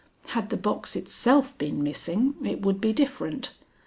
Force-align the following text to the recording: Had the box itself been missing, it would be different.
Had 0.29 0.49
the 0.49 0.57
box 0.57 0.95
itself 0.95 1.55
been 1.59 1.83
missing, 1.83 2.33
it 2.43 2.65
would 2.65 2.81
be 2.81 2.91
different. 2.91 3.51